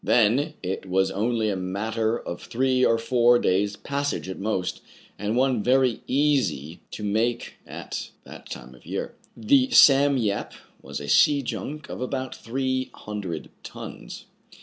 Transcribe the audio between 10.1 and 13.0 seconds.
Yep" was a sea junk of about three